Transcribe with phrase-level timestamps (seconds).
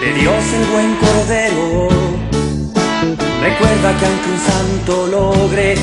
[0.00, 1.88] de Dios el buen cordero.
[3.42, 5.74] Recuerda que aunque un santo logre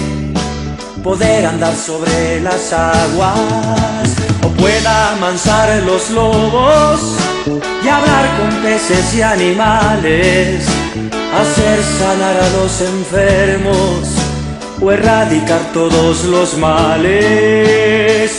[1.04, 4.10] poder andar sobre las aguas
[4.42, 10.66] o pueda amansar los lobos y hablar con peces y animales,
[11.40, 14.10] hacer sanar a los enfermos
[14.82, 18.32] o erradicar todos los males.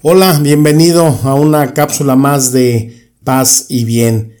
[0.00, 4.32] Hola, bienvenido a una cápsula más de paz y bien.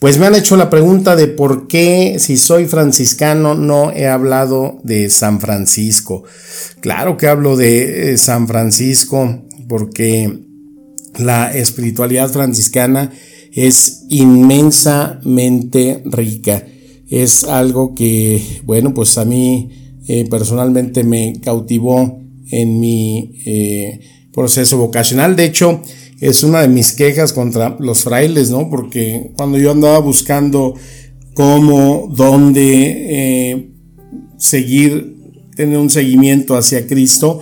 [0.00, 4.80] Pues me han hecho la pregunta de por qué si soy franciscano no he hablado
[4.82, 6.24] de San Francisco.
[6.80, 10.36] Claro que hablo de eh, San Francisco porque
[11.16, 13.12] la espiritualidad franciscana
[13.52, 16.66] es inmensamente rica.
[17.08, 22.18] Es algo que, bueno, pues a mí eh, personalmente me cautivó
[22.50, 24.00] en mi eh,
[24.34, 25.36] proceso vocacional.
[25.36, 25.80] De hecho,
[26.20, 28.68] es una de mis quejas contra los frailes, ¿no?
[28.68, 30.74] Porque cuando yo andaba buscando
[31.34, 32.62] cómo, dónde
[33.08, 33.70] eh,
[34.38, 35.16] seguir,
[35.56, 37.40] tener un seguimiento hacia Cristo,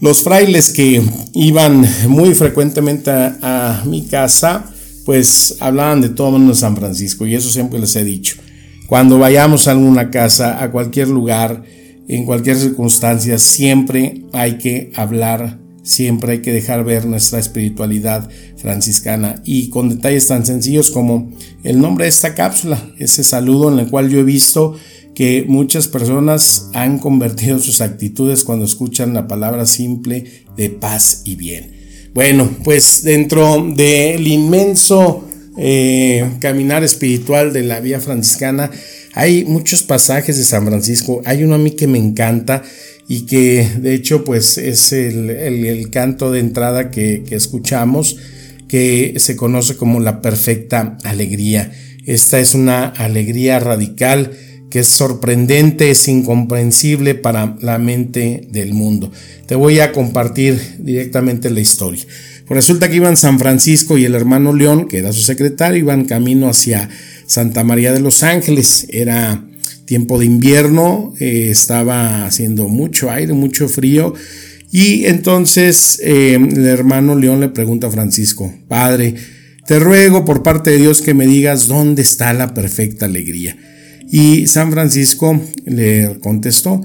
[0.00, 1.02] los frailes que
[1.34, 4.64] iban muy frecuentemente a, mi casa,
[5.04, 8.36] pues hablaban de todo menos San Francisco y eso siempre les he dicho.
[8.86, 11.62] Cuando vayamos a alguna casa, a cualquier lugar,
[12.08, 19.42] en cualquier circunstancia, siempre hay que hablar Siempre hay que dejar ver nuestra espiritualidad franciscana
[19.44, 21.30] y con detalles tan sencillos como
[21.64, 24.76] el nombre de esta cápsula, ese saludo en el cual yo he visto
[25.14, 31.36] que muchas personas han convertido sus actitudes cuando escuchan la palabra simple de paz y
[31.36, 31.72] bien.
[32.14, 35.24] Bueno, pues dentro del inmenso
[35.56, 38.70] eh, caminar espiritual de la vía franciscana
[39.12, 41.20] hay muchos pasajes de San Francisco.
[41.24, 42.62] Hay uno a mí que me encanta
[43.10, 48.16] y que de hecho pues es el, canto de entrada que, escuchamos
[48.68, 51.72] que se conoce como la perfecta alegría.
[52.06, 54.30] Esta es una alegría radical
[54.70, 59.10] que es sorprendente, es incomprensible para la mente del mundo.
[59.46, 62.04] Te voy a compartir directamente la historia.
[62.46, 66.04] Pues resulta que iban San Francisco y el hermano León, que era su secretario, iban
[66.04, 66.88] camino hacia
[67.26, 68.86] Santa María de los Ángeles.
[68.88, 69.49] Era
[69.90, 74.14] tiempo de invierno, eh, estaba haciendo mucho aire, mucho frío.
[74.70, 79.16] Y entonces eh, el hermano León le pregunta a Francisco, Padre,
[79.66, 83.56] te ruego por parte de Dios que me digas dónde está la perfecta alegría.
[84.08, 86.80] Y San Francisco le contestó,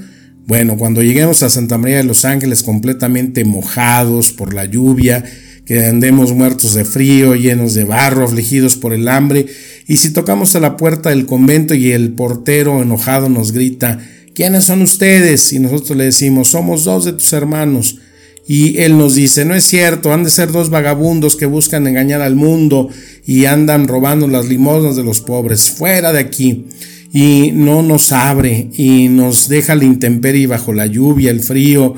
[0.47, 5.23] bueno, cuando lleguemos a Santa María de los Ángeles completamente mojados por la lluvia,
[5.63, 9.45] que andemos muertos de frío, llenos de barro, afligidos por el hambre,
[9.87, 13.99] y si tocamos a la puerta del convento y el portero enojado nos grita,
[14.33, 15.53] ¿quiénes son ustedes?
[15.53, 17.99] Y nosotros le decimos, somos dos de tus hermanos.
[18.47, 22.21] Y él nos dice, no es cierto, han de ser dos vagabundos que buscan engañar
[22.21, 22.89] al mundo
[23.25, 26.65] y andan robando las limosnas de los pobres, fuera de aquí.
[27.11, 31.95] Y no nos abre y nos deja la intemperie bajo la lluvia, el frío,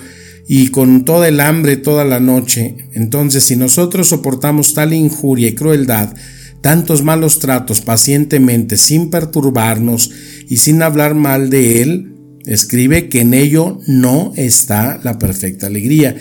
[0.48, 2.76] y con toda el hambre toda la noche.
[2.94, 6.14] Entonces, si nosotros soportamos tal injuria y crueldad,
[6.68, 10.12] tantos malos tratos pacientemente, sin perturbarnos
[10.50, 12.14] y sin hablar mal de Él,
[12.46, 16.18] escribe que en ello no está la perfecta alegría.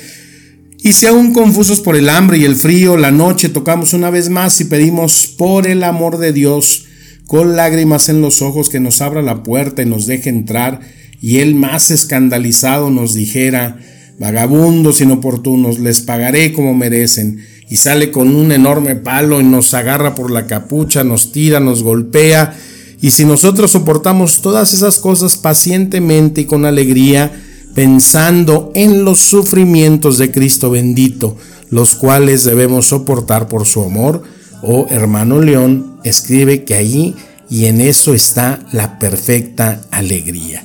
[0.85, 4.29] Y si aún confusos por el hambre y el frío, la noche tocamos una vez
[4.29, 6.85] más y pedimos por el amor de Dios,
[7.27, 10.79] con lágrimas en los ojos, que nos abra la puerta y nos deje entrar,
[11.21, 13.81] y Él más escandalizado nos dijera,
[14.21, 17.45] Vagabundos inoportunos, les pagaré como merecen.
[17.69, 21.83] Y sale con un enorme palo y nos agarra por la capucha, nos tira, nos
[21.83, 22.57] golpea.
[23.01, 27.33] Y si nosotros soportamos todas esas cosas pacientemente y con alegría,
[27.75, 31.37] pensando en los sufrimientos de Cristo bendito,
[31.71, 34.23] los cuales debemos soportar por su amor,
[34.63, 37.15] oh hermano León, escribe que allí
[37.51, 40.65] y en eso está la perfecta alegría.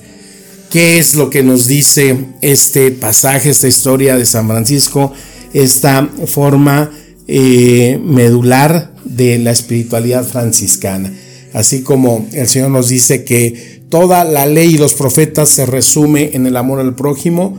[0.70, 5.12] ¿Qué es lo que nos dice este pasaje, esta historia de San Francisco,
[5.54, 6.90] esta forma
[7.34, 11.14] eh, medular de la espiritualidad franciscana?
[11.54, 16.32] Así como el Señor nos dice que toda la ley y los profetas se resume
[16.34, 17.58] en el amor al prójimo,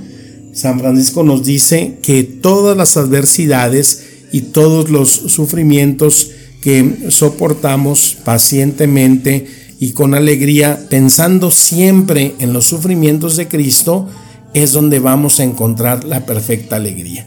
[0.52, 6.30] San Francisco nos dice que todas las adversidades y todos los sufrimientos
[6.60, 9.46] que soportamos pacientemente,
[9.82, 14.08] y con alegría, pensando siempre en los sufrimientos de Cristo,
[14.54, 17.26] es donde vamos a encontrar la perfecta alegría.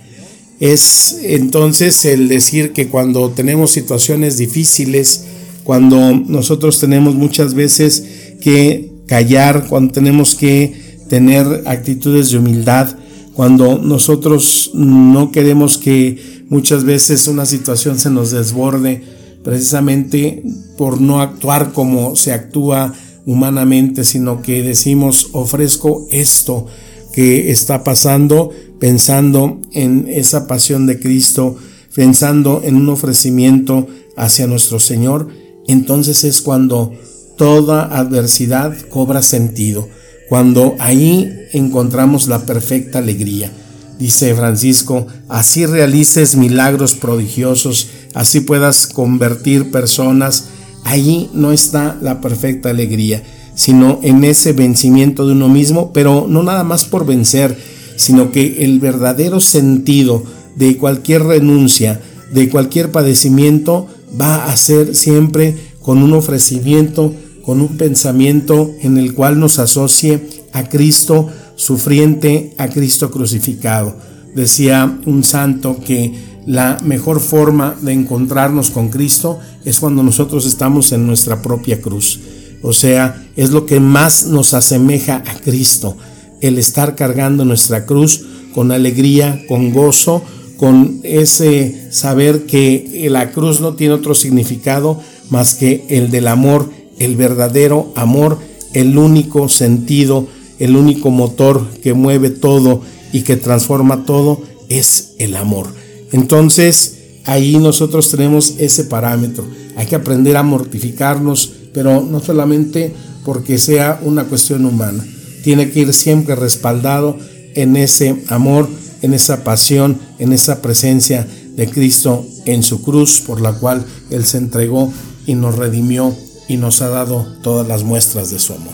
[0.59, 5.25] Es entonces el decir que cuando tenemos situaciones difíciles,
[5.63, 8.05] cuando nosotros tenemos muchas veces
[8.41, 12.95] que callar, cuando tenemos que tener actitudes de humildad,
[13.33, 19.03] cuando nosotros no queremos que muchas veces una situación se nos desborde
[19.43, 20.41] precisamente
[20.77, 22.93] por no actuar como se actúa
[23.25, 26.67] humanamente, sino que decimos ofrezco esto
[27.13, 31.55] que está pasando pensando en esa pasión de Cristo,
[31.93, 33.87] pensando en un ofrecimiento
[34.17, 35.29] hacia nuestro Señor,
[35.67, 36.93] entonces es cuando
[37.37, 39.87] toda adversidad cobra sentido
[40.27, 43.51] cuando ahí encontramos la perfecta alegría.
[43.99, 50.45] Dice Francisco, así realices milagros prodigiosos, así puedas convertir personas,
[50.83, 53.23] ahí no está la perfecta alegría,
[53.55, 57.57] sino en ese vencimiento de uno mismo, pero no nada más por vencer,
[57.95, 60.23] sino que el verdadero sentido
[60.55, 62.01] de cualquier renuncia,
[62.31, 63.87] de cualquier padecimiento,
[64.19, 67.13] va a ser siempre con un ofrecimiento
[67.45, 73.95] con un pensamiento en el cual nos asocie a Cristo sufriente, a Cristo crucificado.
[74.33, 80.91] Decía un santo que la mejor forma de encontrarnos con Cristo es cuando nosotros estamos
[80.91, 82.19] en nuestra propia cruz.
[82.63, 85.95] O sea, es lo que más nos asemeja a Cristo,
[86.41, 90.21] el estar cargando nuestra cruz con alegría, con gozo,
[90.57, 96.69] con ese saber que la cruz no tiene otro significado más que el del amor
[96.99, 98.37] el verdadero amor,
[98.73, 100.27] el único sentido,
[100.59, 105.67] el único motor que mueve todo y que transforma todo es el amor.
[106.11, 109.45] Entonces, ahí nosotros tenemos ese parámetro.
[109.75, 112.93] Hay que aprender a mortificarnos, pero no solamente
[113.23, 115.05] porque sea una cuestión humana.
[115.45, 117.19] Tiene que ir siempre respaldado
[117.53, 118.67] en ese amor,
[119.03, 124.25] en esa pasión, en esa presencia de Cristo en su cruz por la cual Él
[124.25, 124.91] se entregó
[125.27, 126.15] y nos redimió
[126.47, 128.73] y nos ha dado todas las muestras de su amor.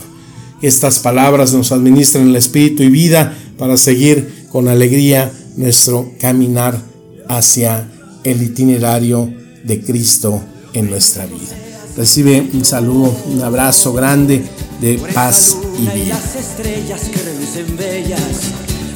[0.62, 6.81] Estas palabras nos administran el espíritu y vida para seguir con alegría nuestro caminar
[7.27, 7.85] hacia
[8.24, 9.29] el itinerario
[9.65, 10.41] de Cristo
[10.71, 11.70] en nuestra vida.
[11.95, 14.43] Recibe un saludo, un abrazo grande
[14.79, 16.19] de paz y vida.
[16.39, 18.53] estrellas que relucen bellas,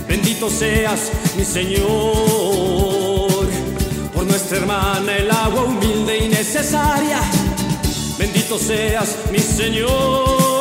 [0.08, 1.86] bendito seas mi Señor,
[4.14, 7.20] por nuestra hermana el agua humilde y necesaria.
[8.18, 10.55] Bendito seas mi Señor,